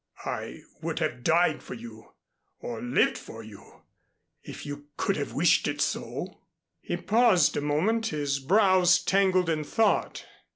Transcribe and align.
I 0.25 0.63
would 0.81 0.97
have 0.97 1.23
died 1.23 1.61
for 1.61 1.75
you 1.75 2.13
or 2.59 2.81
lived 2.81 3.19
for 3.19 3.43
you, 3.43 3.83
if 4.41 4.65
you 4.65 4.87
could 4.97 5.15
have 5.15 5.33
wished 5.33 5.67
it 5.67 5.79
so." 5.79 6.39
He 6.81 6.97
paused 6.97 7.55
a 7.55 7.61
moment, 7.61 8.07
his 8.07 8.39
brows 8.39 8.97
tangled 8.97 9.47
in 9.47 9.63
thought. 9.63 10.25